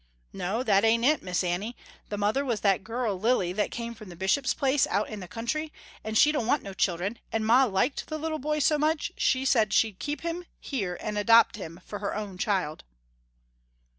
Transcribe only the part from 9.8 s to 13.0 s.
keep him here and adopt him for her own child."